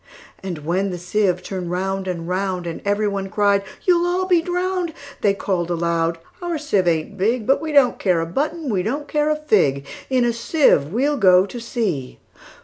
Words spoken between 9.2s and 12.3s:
a fig:In a sieve we 'll go to sea!"